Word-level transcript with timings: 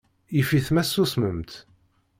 Yif-it 0.35 0.67
ma 0.71 0.83
tsusmemt. 0.85 1.51